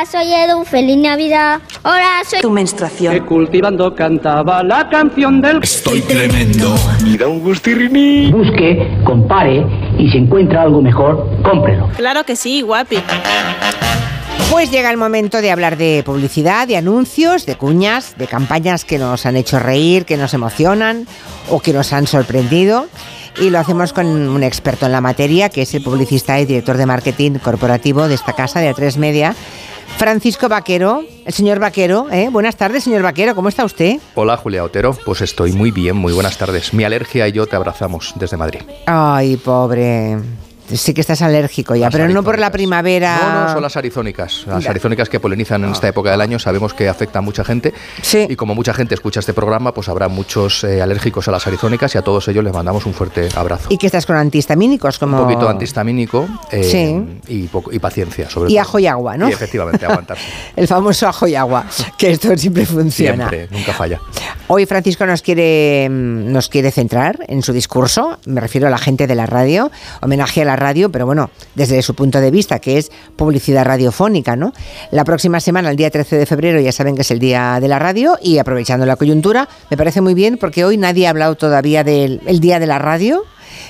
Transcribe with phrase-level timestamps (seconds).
[0.00, 1.60] Hola, soy Edu, feliz Navidad.
[1.82, 2.40] Hola, soy...
[2.40, 3.12] Tu menstruación.
[3.12, 5.62] Que cultivando cantaba la canción del...
[5.62, 6.74] Estoy tremendo.
[7.04, 8.30] Y da un gustirriní.
[8.30, 9.62] Busque, compare
[9.98, 11.90] y si encuentra algo mejor, cómprelo.
[11.96, 12.96] Claro que sí, guapi.
[14.50, 18.98] Pues llega el momento de hablar de publicidad, de anuncios, de cuñas, de campañas que
[18.98, 21.06] nos han hecho reír, que nos emocionan
[21.50, 22.86] o que nos han sorprendido.
[23.38, 26.78] Y lo hacemos con un experto en la materia, que es el publicista y director
[26.78, 29.36] de marketing corporativo de esta casa de A3 Media,
[30.00, 31.04] Francisco Vaquero.
[31.26, 32.30] El señor Vaquero, ¿eh?
[32.30, 33.98] Buenas tardes, señor Vaquero, ¿cómo está usted?
[34.14, 34.96] Hola, Julia Otero.
[35.04, 36.72] Pues estoy muy bien, muy buenas tardes.
[36.72, 38.60] Mi alergia y yo te abrazamos desde Madrid.
[38.86, 40.16] Ay, pobre.
[40.74, 43.18] Sí que estás alérgico ya, Las pero no por la primavera.
[43.22, 44.44] No, no, son las arizónicas.
[44.46, 44.70] Las Ya.
[44.70, 47.72] arizónicas que polinizan en esta época del año sabemos que afecta a mucha gente.
[48.02, 48.26] Sí.
[48.28, 51.94] Y como mucha gente escucha este programa, pues habrá muchos eh, alérgicos a las arizónicas
[51.94, 53.66] y a todos ellos les mandamos un fuerte abrazo.
[53.70, 55.18] Y que estás con antihistamínicos, como.
[55.20, 57.18] Un poquito antihistamínico eh, Sí.
[57.28, 58.62] y, poco- y paciencia, sobre Y todo.
[58.62, 59.28] ajo y agua, ¿no?
[59.28, 60.24] Y efectivamente, aguantarse.
[60.56, 61.64] El famoso ajo y agua,
[61.98, 63.28] que esto siempre funciona.
[63.28, 64.00] Siempre, nunca falla.
[64.48, 69.06] Hoy Francisco nos quiere, nos quiere centrar en su discurso, me refiero a la gente
[69.06, 72.78] de la radio, homenaje a la radio, pero bueno, desde su punto de vista, que
[72.78, 74.52] es publicidad radiofónica, ¿no?
[74.92, 77.66] La próxima semana, el día 13 de febrero, ya saben que es el día de
[77.66, 81.34] la radio y aprovechando la coyuntura, me parece muy bien porque hoy nadie ha hablado
[81.34, 83.24] todavía del el día de la radio.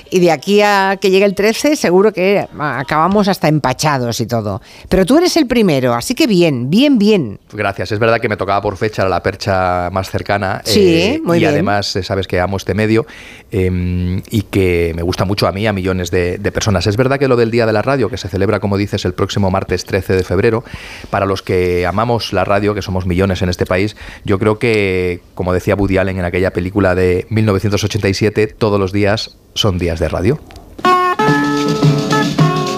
[0.09, 4.61] Y de aquí a que llegue el 13, seguro que acabamos hasta empachados y todo.
[4.89, 7.39] Pero tú eres el primero, así que bien, bien, bien.
[7.53, 7.91] Gracias.
[7.91, 10.61] Es verdad que me tocaba por fecha la percha más cercana.
[10.65, 10.69] eh,
[11.15, 11.51] Sí, muy y bien.
[11.51, 13.05] además eh, sabes que amo este medio
[13.51, 16.87] eh, y que me gusta mucho a mí, a millones de, de personas.
[16.87, 19.13] Es verdad que lo del Día de la Radio, que se celebra, como dices, el
[19.13, 20.63] próximo martes 13 de febrero,
[21.09, 25.21] para los que amamos la radio, que somos millones en este país, yo creo que,
[25.35, 30.09] como decía Woody Allen en aquella película de 1987, todos los días son días de
[30.09, 30.39] radio.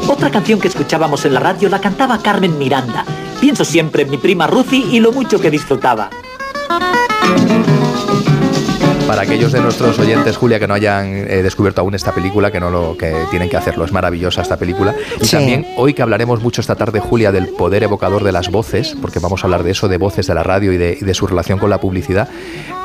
[0.07, 3.05] Otra canción que escuchábamos en la radio la cantaba Carmen Miranda.
[3.41, 6.09] Pienso siempre en mi prima Ruthie y lo mucho que disfrutaba.
[9.07, 12.59] Para aquellos de nuestros oyentes, Julia, que no hayan eh, descubierto aún esta película, que
[12.59, 14.95] no lo que tienen que hacerlo, es maravillosa esta película.
[15.21, 15.35] Y Sí.
[15.35, 19.19] también hoy que hablaremos mucho esta tarde, Julia, del poder evocador de las voces, porque
[19.19, 21.27] vamos a hablar de eso, de voces de la radio y de, y de su
[21.27, 22.29] relación con la publicidad.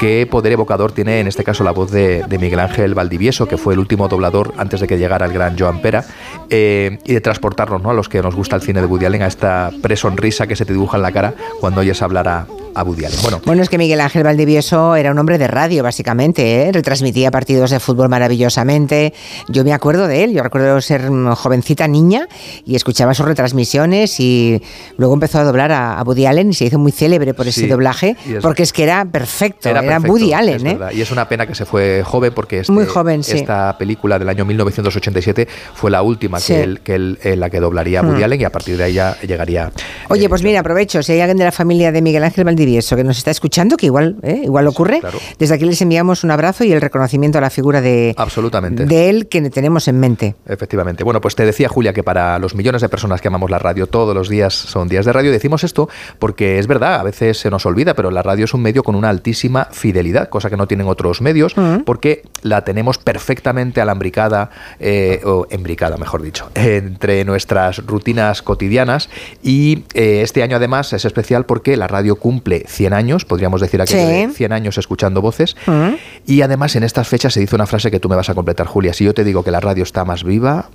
[0.01, 3.57] ¿Qué poder evocador tiene en este caso la voz de, de Miguel Ángel Valdivieso, que
[3.57, 6.05] fue el último doblador antes de que llegara el gran Joan Pera,
[6.51, 7.91] eh, y de transportarnos ¿no?
[7.91, 10.65] a los que nos gusta el cine de Woody Allen a esta presonrisa que se
[10.65, 13.19] te dibuja en la cara cuando oyes hablar a, a Woody Allen.
[13.23, 16.73] Bueno, Bueno, es que Miguel Ángel Valdivieso era un hombre de radio, básicamente, ¿eh?
[16.73, 19.13] retransmitía partidos de fútbol maravillosamente.
[19.49, 22.29] Yo me acuerdo de él, yo recuerdo ser jovencita niña
[22.65, 24.63] y escuchaba sus retransmisiones y
[24.97, 27.63] luego empezó a doblar a, a Woody Allen y se hizo muy célebre por ese
[27.63, 30.67] Sí, doblaje, es- porque es que era perfecto, era, perfecto, Woody Allen.
[30.67, 30.79] ¿eh?
[30.93, 33.39] Y es una pena que se fue joven porque este- Muy joven, sí.
[33.39, 36.53] esta película del año 1987 fue la última Sí.
[36.55, 38.25] que él, que él- en la que doblaría a Woody Mm.
[38.25, 39.71] Allen y a partir de ahí ya llegaría.
[40.09, 42.58] Oye, eh, pues mira, aprovecho, si hay alguien de la familia de Miguel Ángel Valdivieso
[42.67, 44.41] que nos está escuchando, que igual, ¿eh?
[44.45, 45.19] igual ocurre, claro.
[45.39, 48.87] desde aquí les enviamos un abrazo y el reconocimiento a la figura de, Absolutamente.
[48.87, 50.35] de él que tenemos en mente.
[50.47, 51.05] Efectivamente.
[51.05, 53.87] Bueno, pues te decía Julia que para los millones de personas que amamos la radio,
[53.87, 55.31] todos los días son días de radio.
[55.31, 58.63] Decimos esto porque es verdad, a veces se nos olvida, pero la radio es un
[58.63, 61.81] medio con una altísima fidelidad, cosa que no tienen otros medios, Mm.
[61.85, 69.09] porque la tenemos perfectamente alambricada, eh, o embricada, mejor dicho, entre nuestras rutinas cotidianas.
[69.43, 73.81] Y eh, este año además es especial porque la radio cumple 100 años, podríamos decir
[73.81, 74.27] aquello Sí.
[74.27, 75.57] de 100 años escuchando voces.
[75.67, 75.95] Mm.
[76.27, 78.67] Y además en estas fechas se dice una frase que tú me vas a completar,
[78.67, 78.93] Julia.
[78.93, 80.71] Si yo te digo que la radio está más viva,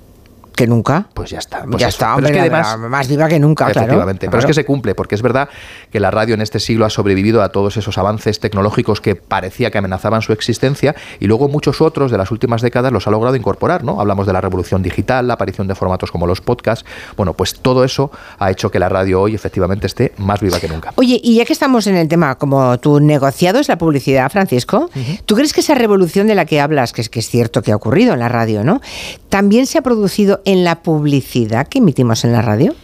[0.54, 1.08] Que nunca.
[1.14, 1.64] pues ya está.
[1.64, 1.96] Pues ya eso.
[1.96, 3.80] está, Pero hombre, es que además, más viva que nunca, claro.
[3.80, 4.28] efectivamente.
[4.28, 5.48] Pero es que se cumple, porque es verdad
[5.90, 9.70] que la radio en este siglo ha sobrevivido a todos esos avances tecnológicos que parecía
[9.70, 13.36] que amenazaban su existencia y luego muchos otros de las últimas décadas los ha logrado
[13.36, 14.00] incorporar, ¿no?
[14.00, 16.84] Hablamos de la revolución digital, la aparición de formatos como los podcasts.
[17.16, 20.68] Bueno, pues todo eso ha hecho que la radio hoy efectivamente esté más viva que
[20.68, 20.92] nunca.
[20.96, 24.90] Oye, y ya que estamos en el tema, como tu negociado es la publicidad, Francisco,
[25.26, 27.72] ¿tú crees que esa revolución de la que hablas, que es, que es cierto que
[27.72, 28.80] ha ocurrido en la radio, ¿no?
[29.28, 32.74] ¿También se ha producido en la publicidad que emitimos en la radio?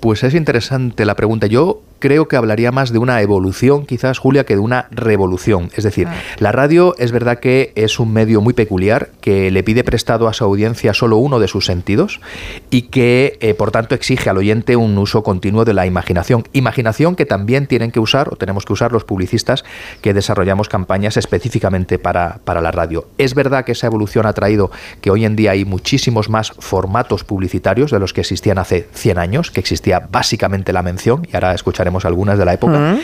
[0.00, 1.46] Pues es interesante la pregunta.
[1.46, 5.70] Yo creo que hablaría más de una evolución, quizás, Julia, que de una revolución.
[5.74, 6.06] Es decir,
[6.36, 10.34] la radio es verdad que es un medio muy peculiar, que le pide prestado a
[10.34, 12.20] su audiencia solo uno de sus sentidos
[12.68, 16.44] y que, eh, por tanto, exige al oyente un uso continuo de la imaginación.
[16.52, 19.64] Imaginación que también tienen que usar, o tenemos que usar los publicistas
[20.02, 23.08] que desarrollamos campañas específicamente para, para la radio.
[23.16, 27.24] Es verdad que esa evolución ha traído que hoy en día hay muchísimos más formatos
[27.24, 31.54] publicitarios de los que existían hace 100 años, que existía básicamente la mención, y ahora
[31.54, 32.98] escucharemos algunas de la época.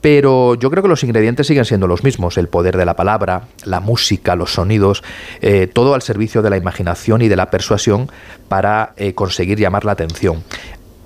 [0.00, 3.42] Pero yo creo que los ingredientes siguen siendo los mismos, el poder de la palabra,
[3.64, 5.02] la música, los sonidos,
[5.42, 8.08] eh, todo al servicio de la imaginación y de la persuasión
[8.48, 10.42] para eh, conseguir llamar la atención.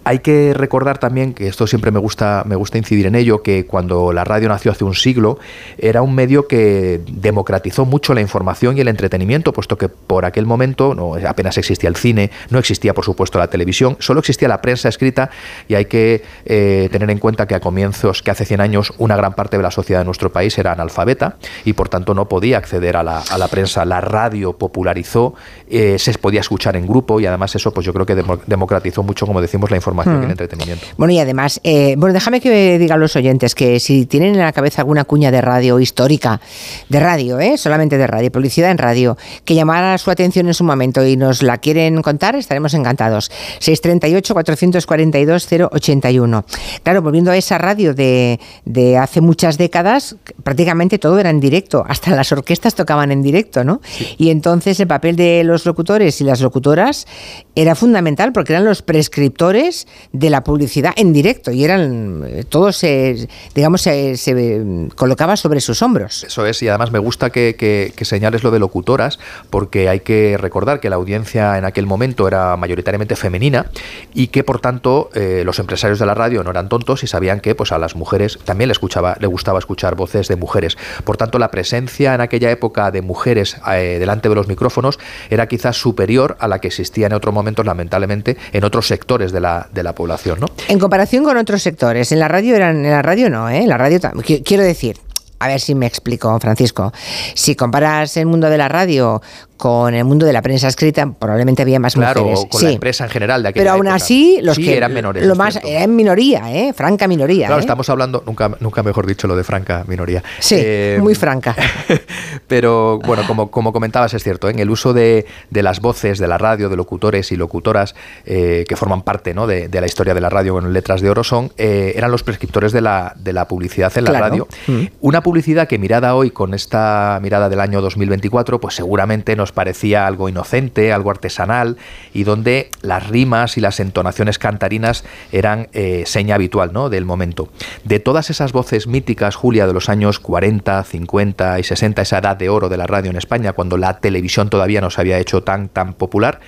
[0.06, 3.64] Hay que recordar también que esto siempre me gusta, me gusta incidir en ello, que
[3.64, 5.38] cuando la radio nació hace un siglo,
[5.78, 10.44] era un medio que democratizó mucho la información y el entretenimiento, puesto que por aquel
[10.44, 14.60] momento no, apenas existía el cine, no existía por supuesto la televisión, solo existía la
[14.60, 15.30] prensa escrita
[15.68, 19.16] y hay que eh, tener en cuenta que a comienzos, que hace 100 años, una
[19.16, 22.58] gran parte de la sociedad de nuestro país era analfabeta y por tanto no podía
[22.58, 23.86] acceder a la, a la prensa.
[23.86, 25.32] La radio popularizó,
[25.70, 29.26] eh, se podía escuchar en grupo y además eso pues yo creo que democratizó mucho,
[29.26, 30.30] como decimos, la información y el hmm.
[30.30, 30.86] entretenimiento.
[30.96, 34.52] Bueno, y además, eh, bueno, déjame que digan los oyentes que si tienen en la
[34.52, 36.40] cabeza alguna cuña de radio histórica,
[36.88, 37.56] de radio, ¿eh?
[37.58, 41.42] solamente de radio, publicidad en radio, que llamara su atención en su momento y nos
[41.42, 43.30] la quieren contar, estaremos encantados.
[43.60, 46.44] 638-442-081.
[46.82, 51.84] Claro, volviendo a esa radio de, de, hace muchas décadas, prácticamente todo era en directo,
[51.86, 53.80] hasta las orquestas tocaban en directo, ¿no?
[54.18, 57.06] Y entonces el papel de los locutores y las locutoras
[57.54, 63.28] era fundamental porque eran los prescriptores de la publicidad en directo y eran todos se
[63.54, 66.24] digamos se, colocaba sobre sus hombros.
[66.24, 69.18] Eso es y además me gusta que, señales lo de locutoras
[69.50, 73.70] porque hay que recordar que la audiencia en aquel momento era mayoritariamente femenina
[74.12, 77.40] y que por tanto eh, los empresarios de la radio no eran tontos y sabían
[77.40, 80.76] que pues a las mujeres también le gustaba escuchar voces de mujeres.
[81.04, 84.98] Por tanto la presencia en aquella época de mujeres eh, delante de los micrófonos
[85.30, 89.40] era quizás superior a la que existía en otro momento lamentablemente en otros sectores de
[89.40, 90.46] la, de la población, ¿no?
[90.68, 93.66] En comparación con otros sectores, en la radio eran, en la radio no, ¿eh?
[93.66, 94.00] La radio
[94.44, 94.96] quiero decir,
[95.38, 96.92] a ver si me explico, Francisco.
[97.34, 99.20] Si comparas el mundo de la radio
[99.56, 102.46] con el mundo de la prensa escrita probablemente había más claro, mujeres.
[102.50, 105.24] con la empresa en general de aquella Pero aún así, los sí, que eran menores.
[105.24, 106.72] Lo más, eran minoría, ¿eh?
[106.72, 107.46] Franca minoría.
[107.46, 107.64] Claro, ¿eh?
[107.64, 110.22] estamos hablando, nunca, nunca mejor dicho lo de franca minoría.
[110.40, 111.54] Sí, eh, muy franca.
[112.48, 116.28] pero bueno, como, como comentabas, es cierto, en el uso de, de, las voces de
[116.28, 117.94] la radio, de locutores y locutoras
[118.26, 119.46] eh, que forman parte ¿no?
[119.46, 122.72] de, de, la historia de la radio con letras de oro, son, eran los prescriptores
[122.72, 124.48] de la, de la publicidad en la radio.
[124.66, 124.84] Mm.
[125.00, 130.06] Una publicidad que mirada hoy con esta mirada del año 2024, pues seguramente nos parecía
[130.06, 131.76] algo inocente, algo artesanal,
[132.14, 136.88] y donde las rimas y las entonaciones cantarinas eran eh, seña habitual ¿no?
[136.88, 137.50] del momento.
[137.84, 142.38] De todas esas voces míticas, Julia, de los años 40, 50 y 60, esa edad
[142.38, 145.42] de oro de la radio en España, cuando la televisión todavía no se había hecho
[145.42, 146.40] tan, tan popular,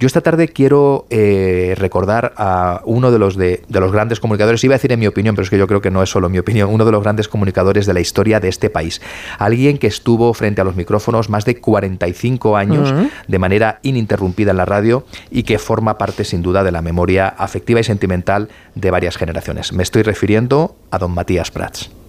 [0.00, 4.74] yo esta tarde quiero eh, recordar a uno de los, de, los grandes comunicadores, iba
[4.74, 6.38] a decir en mi opinión, pero es que yo creo que no es solo mi
[6.38, 9.02] opinión, uno de los grandes comunicadores de la historia de este país.
[9.38, 12.94] Alguien que estuvo frente a los micrófonos más de 45 años
[13.28, 17.28] de manera ininterrumpida en la radio y que forma parte sin duda de la memoria
[17.28, 19.74] afectiva y sentimental de varias generaciones.
[19.74, 21.99] Me estoy refiriendo a don Matías Prats.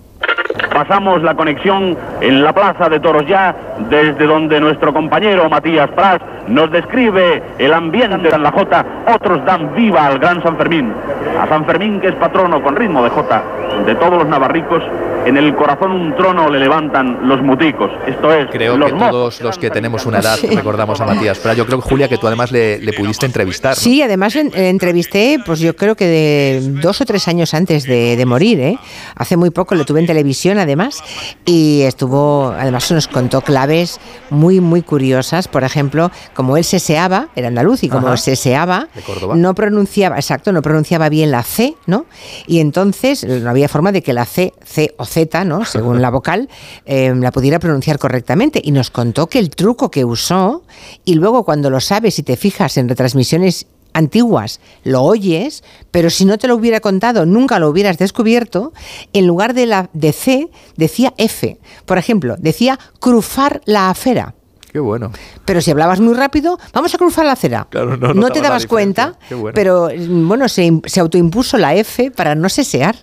[0.74, 3.56] Pasamos la conexión en la Plaza de Toros ya,
[3.90, 8.86] desde donde nuestro compañero Matías Prats nos describe el ambiente de la Jota.
[9.14, 10.94] Otros dan viva al gran San Fermín.
[11.40, 13.44] A San Fermín, que es patrono con ritmo de Jota
[13.86, 14.84] de todos los navarricos,
[15.26, 17.92] en el corazón un trono le levantan los muticos.
[18.08, 18.50] Esto es.
[18.52, 21.58] Creo que todos los que tenemos una edad recordamos a Matías Prats.
[21.58, 23.76] Yo creo que Julia, que tú además le, pudiste entrevistar.
[23.76, 28.26] Sí, además entrevisté, pues yo creo que de dos o tres años antes de, de
[28.26, 28.78] morir, ¿eh?
[29.16, 31.04] Hace muy poco lo tuve en televisión además
[31.46, 35.48] y estuvo, además nos contó claves muy, muy curiosas.
[35.48, 38.88] Por ejemplo, como él seseaba, era andaluz y como seseaba,
[39.36, 42.06] no pronunciaba, exacto, no pronunciaba bien la C, ¿no?
[42.48, 45.66] Y entonces no había forma de que la C, C o Z, ¿no?
[45.66, 46.50] Según la vocal,
[46.86, 48.62] eh, la pudiera pronunciar correctamente.
[48.64, 50.64] Y nos contó que el truco que usó,
[51.06, 56.26] y luego cuando lo sabes y te fijas en retransmisiones antiguas lo oyes, pero si
[56.26, 58.74] no te lo hubiera contado, nunca lo hubieras descubierto,
[59.14, 61.58] en lugar de la de C decía F.
[61.86, 64.36] Por ejemplo, decía cruzar la acera.
[64.72, 65.12] Qué bueno.
[65.44, 67.68] Pero si hablabas muy rápido, vamos a cruzar la acera.
[67.74, 69.18] no, te dabas cuenta,
[69.54, 72.96] pero bueno, se, se autoimpuso la F para no sesear.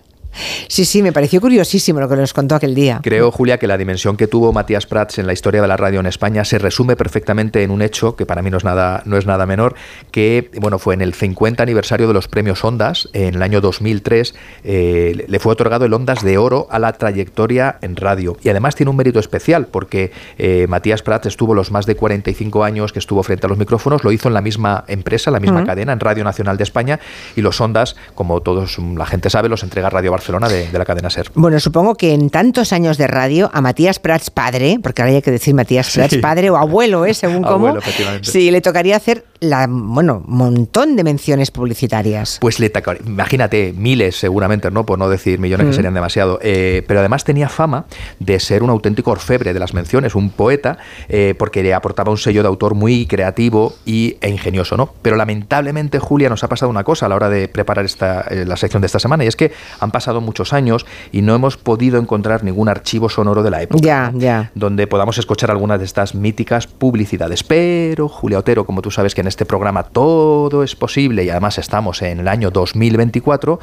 [0.67, 2.99] Sí, sí, me pareció curiosísimo lo que nos contó aquel día.
[3.03, 5.99] Creo, Julia, que la dimensión que tuvo Matías Prats en la historia de la radio
[5.99, 9.17] en España se resume perfectamente en un hecho que para mí no es nada, no
[9.17, 9.75] es nada menor,
[10.11, 14.35] que bueno, fue en el 50 aniversario de los premios Ondas, en el año 2003,
[14.63, 18.37] eh, le fue otorgado el Ondas de Oro a la trayectoria en radio.
[18.41, 22.63] Y además tiene un mérito especial, porque eh, Matías Prats estuvo los más de 45
[22.63, 25.65] años que estuvo frente a los micrófonos, lo hizo en la misma empresa, la misma
[25.65, 26.99] cadena, en Radio Nacional de España,
[27.35, 30.85] y los Ondas, como todos la gente sabe, los entrega Radio Barcelona Barcelona de, la
[30.85, 31.31] cadena SER.
[31.33, 35.21] Bueno, supongo que en tantos años de radio, a Matías Prats padre, porque ahora hay
[35.21, 37.13] que decir Matías Prats padre o abuelo, ¿eh?
[37.13, 37.75] según cómo,
[38.21, 42.37] sí, le tocaría hacer la, bueno, montón de menciones publicitarias.
[42.41, 44.85] Pues le tocaría, imagínate, miles seguramente, ¿no?
[44.85, 45.75] Por no decir millones que mm.
[45.75, 46.39] serían demasiado.
[46.41, 47.85] Eh, pero además tenía fama
[48.19, 52.17] de ser un auténtico orfebre de las menciones, un poeta, eh, porque le aportaba un
[52.17, 54.93] sello de autor muy creativo y, e ingenioso, ¿no?
[55.01, 58.45] Pero lamentablemente, Julia, nos ha pasado una cosa a la hora de preparar esta, eh,
[58.45, 61.57] la sección de esta semana, y es que han pasado muchos años y no hemos
[61.57, 63.83] podido encontrar ningún archivo sonoro de la época.
[63.83, 64.51] Ya, ya.
[64.55, 67.43] Donde podamos escuchar algunas de estas míticas publicidades.
[67.43, 71.57] Pero, Julia Otero, como tú sabes que en este programa todo es posible y además
[71.57, 73.59] estamos en el año 2024,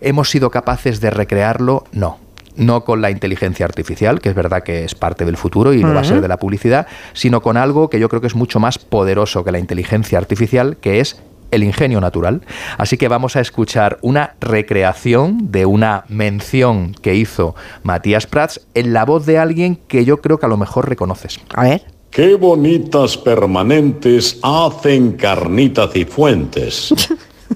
[0.00, 1.84] ¿hemos sido capaces de recrearlo?
[1.92, 2.18] No
[2.56, 5.94] no con la inteligencia artificial, que es verdad que es parte del futuro y no
[5.94, 8.60] va a ser de la publicidad, sino con algo que yo creo que es mucho
[8.60, 11.20] más poderoso que la inteligencia artificial, que es
[11.54, 12.42] el ingenio natural.
[12.78, 18.92] Así que vamos a escuchar una recreación de una mención que hizo Matías Prats en
[18.92, 21.40] la voz de alguien que yo creo que a lo mejor reconoces.
[21.54, 21.84] A ver.
[22.10, 26.94] Qué bonitas permanentes hacen carnitas y fuentes.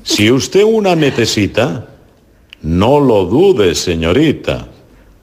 [0.02, 1.88] Si usted una necesita,
[2.62, 4.69] no lo dude, señorita.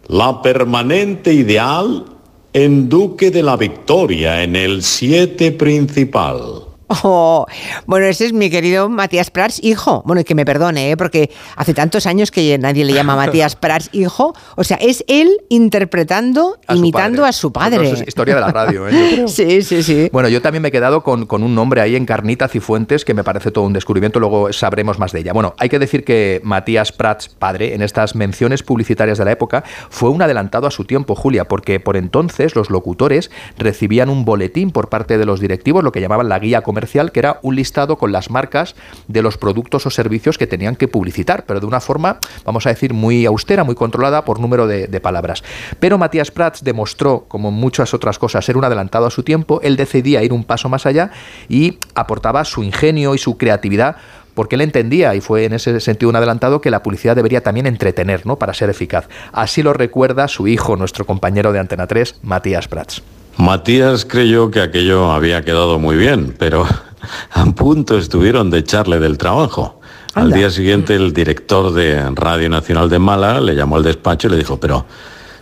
[0.08, 2.06] La permanente ideal
[2.54, 6.65] en Duque de la Victoria, en el 7 principal.
[7.08, 7.46] Oh,
[7.86, 10.02] bueno, ese es mi querido Matías Prats, hijo.
[10.06, 10.98] Bueno, que me perdone, ¿eh?
[10.98, 14.34] porque hace tantos años que nadie le llama Matías Prats, hijo.
[14.56, 17.92] O sea, es él interpretando, imitando a su padre.
[17.92, 19.26] es historia de la radio, ¿eh?
[19.28, 20.10] Sí, sí, sí.
[20.12, 23.14] Bueno, yo también me he quedado con, con, un nombre ahí en Carnita Cifuentes que
[23.14, 25.34] me parece todo un descubrimiento, luego sabremos más de ella.
[25.34, 29.64] Bueno, hay que decir que Matías Prats, padre, en estas menciones publicitarias de la época,
[29.90, 34.72] fue un adelantado a su tiempo, Julia, porque por entonces los locutores recibían un boletín
[34.72, 37.98] por parte de los directivos, lo que llamaban la guía comercial que era un listado
[37.98, 38.76] con las marcas
[39.08, 42.70] de los productos o servicios que tenían que publicitar, pero de una forma, vamos a
[42.70, 45.44] decir, muy austera, muy controlada por número de, palabras.
[45.80, 49.76] Pero Matías Prats demostró, como muchas otras cosas, ser un adelantado a su tiempo, él
[49.76, 51.12] decidía ir un paso más allá
[51.50, 53.98] y aportaba su ingenio y su creatividad
[54.36, 57.68] porque él entendía, y fue en ese sentido un adelantado, que la publicidad debería también
[57.68, 58.36] entretener, ¿no?
[58.36, 59.08] Para ser eficaz.
[59.32, 63.02] Así lo recuerda su hijo, nuestro compañero de Antena 3, Matías Prats.
[63.38, 66.66] Matías creyó que aquello había quedado muy bien, pero
[67.32, 69.82] a punto estuvieron de echarle del trabajo.
[70.14, 74.32] Al día siguiente el director de Radio Nacional de Málaga le llamó al despacho y
[74.32, 74.86] le dijo, pero,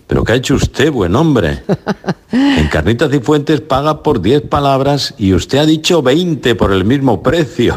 [0.07, 1.63] pero ¿qué ha hecho usted, buen hombre?
[2.31, 6.83] En Carnitas y Fuentes paga por 10 palabras y usted ha dicho 20 por el
[6.83, 7.75] mismo precio.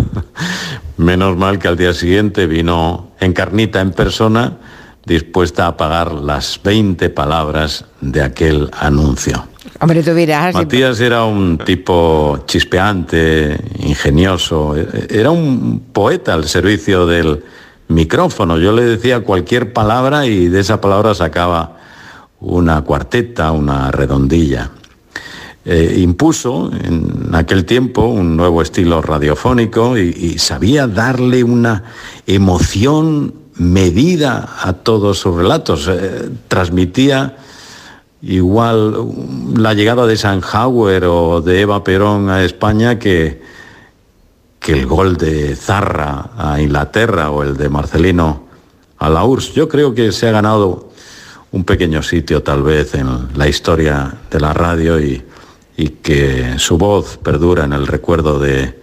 [0.96, 4.56] Menos mal que al día siguiente vino Encarnita en persona
[5.04, 9.46] dispuesta a pagar las 20 palabras de aquel anuncio.
[10.54, 17.42] Matías era un tipo chispeante, ingenioso, era un poeta al servicio del
[17.88, 18.58] micrófono.
[18.58, 21.76] Yo le decía cualquier palabra y de esa palabra sacaba
[22.40, 24.70] una cuarteta, una redondilla.
[25.64, 31.82] Eh, impuso en aquel tiempo un nuevo estilo radiofónico y sabía darle una
[32.24, 35.88] emoción medida a todos sus relatos.
[35.88, 37.36] Eh, transmitía
[38.22, 38.94] igual
[39.56, 43.42] la llegada de Sanhauer o de Eva Perón a España que,
[44.58, 48.46] que el gol de Zarra a Inglaterra o el de Marcelino
[48.98, 49.54] a la URSS.
[49.54, 50.90] Yo creo que se ha ganado
[51.52, 55.22] un pequeño sitio tal vez en la historia de la radio y,
[55.76, 58.80] y que su voz perdura en el recuerdo de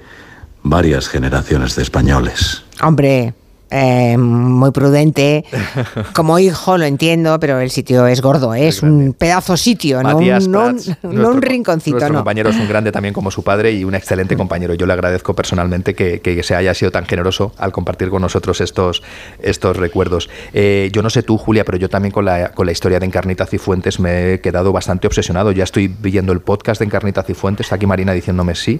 [0.62, 2.64] varias generaciones de españoles.
[2.82, 3.34] Hombre,
[3.76, 5.46] eh, muy prudente.
[6.14, 8.68] Como hijo lo entiendo, pero el sitio es gordo, ¿eh?
[8.68, 11.98] es un pedazo sitio, no, un, rinconcito.
[11.98, 14.76] Nuestro compañero es un grande también como su padre y un excelente compañero.
[14.76, 19.02] Yo le agradezco personalmente que, se haya sido tan generoso al compartir con nosotros estos,
[19.42, 20.30] estos recuerdos.
[20.54, 23.06] Eh, yo no sé tú, Julia, pero yo también con la, con la historia de
[23.06, 25.52] Encarnita Cifuentes me he quedado bastante obsesionado.
[25.52, 28.80] Ya estoy viendo el podcast de Encarnita Cifuentes, está aquí Marina diciéndome sí,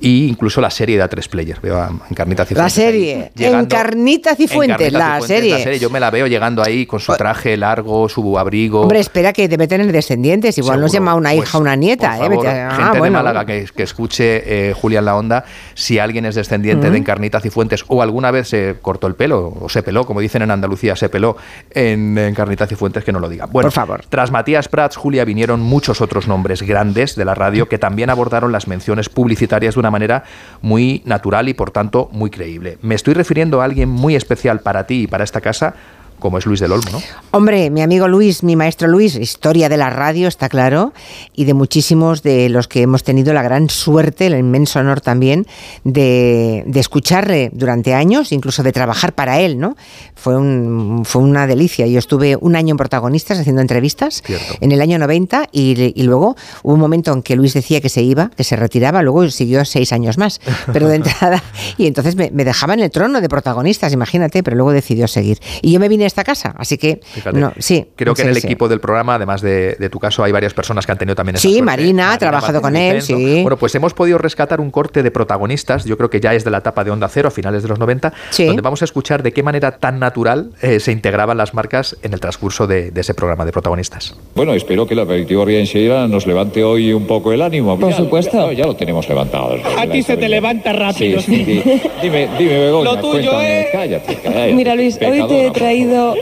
[0.00, 1.60] y incluso la serie de A3 Player.
[1.60, 2.76] Veo a Encarnita Cifuentes.
[2.76, 5.78] La serie, Encarnita Cifuentes, la, serie.
[5.78, 8.82] Yo me la veo llegando ahí con su traje largo, su abrigo.
[8.82, 10.58] Hombre, espera que debe tener descendientes.
[10.58, 12.18] Igual nos llama una hija o pues, una nieta.
[12.18, 12.68] ¿eh?
[12.76, 17.40] gente de Málaga que, escuche eh, Julián La Onda, si alguien es descendiente de Encarnita
[17.40, 20.96] Cifuentes o alguna vez se cortó el pelo o se peló, como dicen en Andalucía,
[20.96, 21.36] se peló
[21.70, 23.46] en Encarnita Cifuentes, que no lo diga.
[23.46, 24.04] Bueno, Por favor.
[24.08, 28.52] tras Matías Prats, Julia, vinieron muchos otros nombres grandes de la radio que también abordaron
[28.52, 30.24] las menciones publicitarias de una manera
[30.60, 32.78] muy natural y por tanto muy creíble.
[32.82, 35.74] Me estoy refiriendo a alguien muy especial para ti y para esta casa
[36.22, 37.02] como es Luis del Olmo, ¿no?
[37.32, 40.92] Hombre, mi amigo Luis, mi maestro Luis, historia de la radio, está claro,
[41.34, 45.46] y de muchísimos de los que hemos tenido la gran suerte, el inmenso honor también
[45.82, 49.76] de, de escucharle durante años, incluso de trabajar para él, ¿no?
[50.14, 51.88] Fue, un, fue una delicia.
[51.88, 54.54] Yo estuve un año en protagonistas haciendo entrevistas Cierto.
[54.60, 57.88] en el año 90 y, y luego hubo un momento en que Luis decía que
[57.88, 60.40] se iba, que se retiraba, luego siguió seis años más,
[60.72, 61.42] pero de entrada,
[61.76, 65.40] y entonces me, me dejaba en el trono de protagonistas, imagínate, pero luego decidió seguir.
[65.62, 67.38] Y yo me vine a esta casa, así que, Fíjate.
[67.38, 67.86] no, sí.
[67.96, 68.46] Creo que sí, en el sí.
[68.46, 71.36] equipo del programa, además de, de tu caso, hay varias personas que han tenido también
[71.36, 71.60] esa Sí.
[71.62, 73.18] Marina, ha trabajado con él, Vicento.
[73.28, 73.42] sí.
[73.42, 76.50] Bueno, pues hemos podido rescatar un corte de protagonistas, yo creo que ya es de
[76.50, 78.44] la etapa de Onda Cero, a finales de los 90, Sí.
[78.46, 82.12] donde vamos a escuchar de qué manera tan natural eh, se integraban las marcas en
[82.12, 84.14] el transcurso de, de ese programa de protagonistas.
[84.34, 87.78] Bueno, espero que el aperitivo Riencheira nos levante hoy un poco el ánimo.
[87.78, 88.50] Por Ya- supuesto.
[88.52, 89.56] Ya, ya lo tenemos levantado.
[89.78, 91.20] A ti se te levanta rápido.
[91.20, 91.82] Sí, sí, sí.
[92.02, 93.60] Dime, dime, Begoña, Lo tuyo cuéntame.
[93.60, 94.52] es- Cállate, cállate.
[94.54, 95.50] Mira Luis, hoy te he Pecadora.
[95.92, 96.14] Traído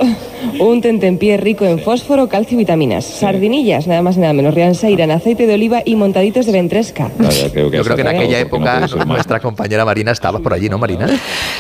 [0.59, 3.05] un tentempié rico en fósforo, calcio y vitaminas.
[3.05, 4.55] Sardinillas, nada más y nada menos.
[4.55, 7.11] Rianseira en aceite de oliva y montaditos de ventresca.
[7.19, 10.53] Vaya, creo que Yo creo que en aquella no época nuestra compañera Marina estaba por
[10.53, 11.07] allí, ¿no, Marina?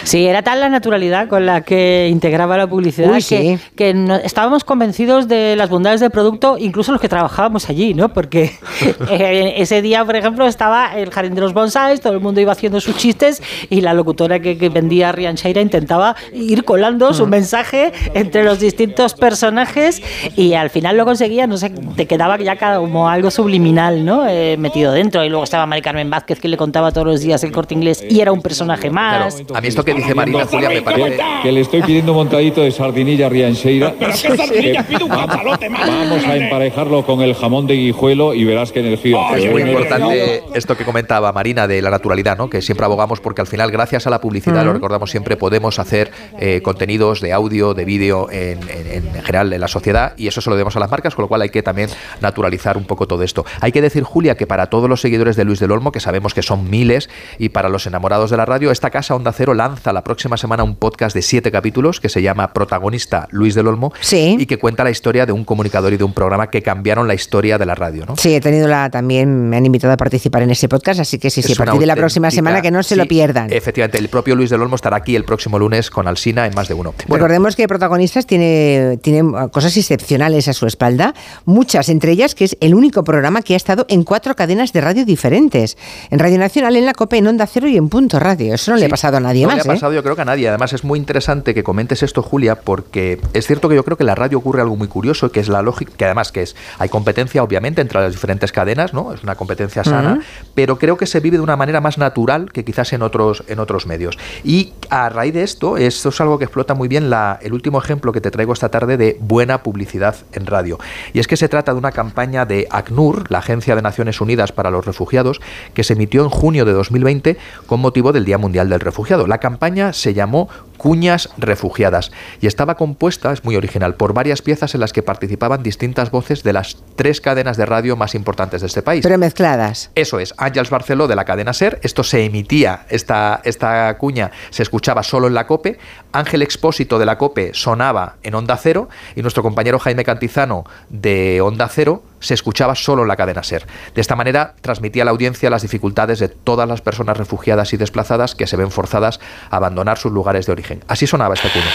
[0.03, 3.59] Sí, era tal la naturalidad con la que integraba la publicidad Uy, que, sí.
[3.77, 8.13] que no- estábamos convencidos de las bondades del producto, incluso los que trabajábamos allí, ¿no?
[8.13, 8.53] Porque
[9.11, 12.53] eh, ese día, por ejemplo, estaba el jardín de los bonsáis, todo el mundo iba
[12.53, 17.93] haciendo sus chistes y la locutora que, que vendía Riancheira intentaba ir colando su mensaje
[18.15, 20.03] entre los distintos personajes
[20.37, 24.27] y al final lo conseguía, no sé, te quedaba ya como algo subliminal, ¿no?
[24.29, 25.25] Eh, metido dentro.
[25.25, 28.05] Y luego estaba Mari Carmen Vázquez que le contaba todos los días el corte inglés
[28.09, 29.35] y era un personaje más.
[29.35, 31.19] Claro, a mí esto que dice Marina Julia me parece...
[31.43, 33.95] Que le estoy pidiendo un montadito de sardinilla Riancheira.
[33.99, 35.87] Pero qué sardinilla, pide un cachalote, más.
[35.87, 39.19] Vamos a emparejarlo con el jamón de guijuelo y verás qué energía.
[39.37, 42.51] Es muy importante esto que comentaba Marina de la naturalidad, ¿no?
[42.51, 46.11] que siempre abogamos porque al final, gracias a la publicidad, lo recordamos siempre, podemos hacer
[46.39, 50.41] eh, contenidos de audio, de vídeo en, en- en general en la sociedad y eso
[50.41, 51.89] se lo debemos a las marcas, con lo cual hay que también
[52.21, 53.45] naturalizar un poco todo esto.
[53.61, 56.35] Hay que decir, Julia, que para todos los seguidores de Luis del Olmo, que sabemos
[56.35, 59.93] que son miles, y para los enamorados de la radio, esta casa Onda Cero lanza
[59.93, 63.93] la próxima semana un podcast de siete capítulos que se llama Protagonista Luis del Olmo
[64.01, 64.37] Sí.
[64.39, 67.15] y que cuenta la historia de un comunicador y de un programa que cambiaron la
[67.15, 68.05] historia de la radio.
[68.07, 68.17] ¿no?
[68.17, 71.31] Sí, he tenido la también, me han invitado a participar en ese podcast, así que
[71.31, 73.53] sí, sí, a partir de la próxima semana que no se sí, lo pierdan.
[73.53, 76.69] Efectivamente, el propio Luis del Olmo estará aquí el próximo lunes con Alsina en más
[76.69, 76.95] de uno.
[77.09, 81.15] Bueno, Recordemos que Protagonistas tiene, tiene cosas excepcionales a su espalda,
[81.47, 84.83] muchas, entre ellas que es el único programa que ha estado en cuatro cadenas de
[84.83, 85.79] radio diferentes.
[86.11, 88.53] En Radio Nacional, en la COPE, en Onda Cero y en Punto Radio.
[88.53, 89.57] Eso no le ha pasado a nadie no más.
[89.57, 89.77] le ha ¿eh?
[89.77, 90.47] pasado yo creo que a nadie.
[90.47, 94.03] Además es muy interesante que comentes esto, Julia, porque es cierto que yo creo que
[94.03, 96.57] en la radio ocurre algo muy curioso, que es la lógica, que además que es,
[96.79, 99.15] hay competencia obviamente entre las diferentes cadenas, ¿no?
[99.15, 100.21] Es una competencia sana,
[100.55, 103.59] pero creo que se vive de una manera más natural que quizás en otros, en
[103.59, 104.19] otros medios.
[104.45, 107.70] Y a raíz de esto, esto es algo que explota muy bien la, el último
[107.79, 110.79] ejemplo que te traigo esta tarde de buena publicidad en radio.
[111.13, 114.53] Y es que se trata de una campaña de ACNUR, la Agencia de Naciones Unidas
[114.53, 115.41] para los Refugiados,
[115.75, 119.27] que se emitió en junio de 2020 con motivo del Día Mundial del Refugiado.
[119.27, 120.49] La campaña se llamó
[120.81, 125.63] Cuñas Refugiadas y estaba compuesta, es muy original, por varias piezas en las que participaban
[125.63, 129.03] distintas voces de las tres cadenas de radio más importantes de este país.
[129.03, 129.91] Pero mezcladas.
[129.95, 134.63] Eso es, Ángels Barceló de la cadena SER, esto se emitía, esta, esta cuña se
[134.63, 135.77] escuchaba solo en la COPE,
[136.13, 141.43] Ángel Expósito de la COPE sonaba en Onda Cero y nuestro compañero Jaime Cantizano de
[141.43, 143.67] Onda Cero se escuchaba solo en la cadena SER.
[143.95, 147.77] De esta manera transmitía a la audiencia las dificultades de todas las personas refugiadas y
[147.77, 150.85] desplazadas que se ven forzadas a abandonar sus lugares de origen.
[150.87, 151.71] Así sonaba esta cuña.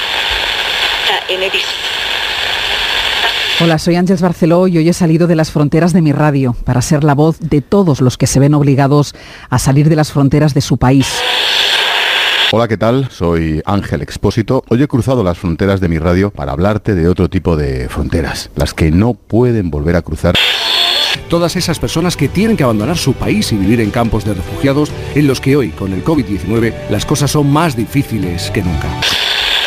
[3.61, 6.81] Hola, soy Ángeles Barceló y hoy he salido de las fronteras de mi radio para
[6.81, 9.15] ser la voz de todos los que se ven obligados
[9.49, 11.07] a salir de las fronteras de su país.
[12.57, 13.09] Hola, ¿qué tal?
[13.11, 14.63] Soy Ángel Expósito.
[14.69, 18.49] Hoy he cruzado las fronteras de mi radio para hablarte de otro tipo de fronteras,
[18.55, 20.35] las que no pueden volver a cruzar.
[21.27, 24.89] Todas esas personas que tienen que abandonar su país y vivir en campos de refugiados
[25.15, 28.87] en los que hoy, con el COVID-19, las cosas son más difíciles que nunca.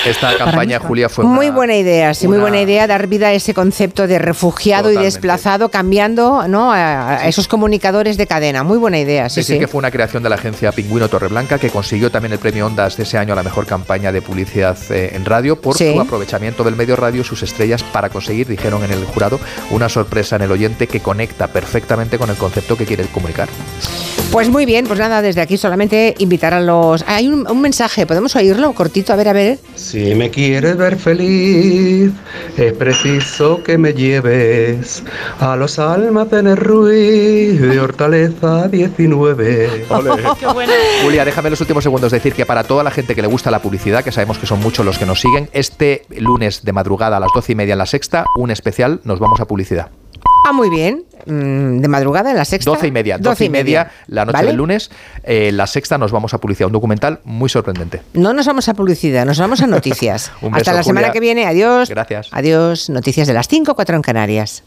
[0.07, 3.33] Esta campaña, Julia, fue muy una- buena idea, sí, muy buena idea dar vida a
[3.33, 6.73] ese concepto de refugiado y desplazado, cambiando ¿no?
[6.73, 8.63] a, a esos comunicadores de cadena.
[8.63, 9.59] Muy buena idea, sí, Sí, sí, sí.
[9.59, 12.97] que fue una creación de la agencia Pingüino Torreblanca que consiguió también el premio Ondas
[12.97, 15.93] de ese año a la mejor campaña de publicidad eh, en radio por Sí.
[15.93, 19.39] su aprovechamiento del medio radio, sus estrellas, para conseguir, dijeron en el jurado,
[19.71, 23.49] una sorpresa en el oyente que conecta perfectamente con el concepto que quiere comunicar.
[24.31, 27.03] Pues muy bien, pues nada, desde aquí solamente invitar a los...
[27.09, 29.15] Hay un, un mensaje, ¿podemos oírlo cortito?
[29.15, 29.59] A ver, a ver.
[29.75, 32.13] Si me quieres ver feliz,
[32.59, 35.03] es preciso que me lleves
[35.41, 39.87] a los almacenes Ruiz de Hortaleza 19.
[41.03, 43.63] Julia, déjame los últimos segundos decir que para toda la gente que le gusta la
[43.63, 47.21] publicidad, que sabemos que son muchos los que nos siguen, este lunes de madrugada a
[47.21, 49.91] las doce y media en la sexta, un especial, nos vamos a publicidad.
[50.47, 51.05] Ah, muy bien.
[51.27, 52.71] Mm, De madrugada en la sexta.
[52.71, 54.49] Doce y media, doce y media, la noche ¿Vale?
[54.49, 54.91] del lunes,
[55.25, 58.03] eh, la sexta nos vamos a publicidad, un documental muy sorprendente.
[58.15, 60.33] No nos vamos a publicidad, nos vamos a noticias.
[60.41, 61.45] Un Hasta beso, la semana que viene.
[61.47, 61.91] Adiós.
[61.91, 62.29] Gracias.
[62.33, 62.89] Adiós.
[62.89, 64.63] Noticias de las 5, 4 en Canarias.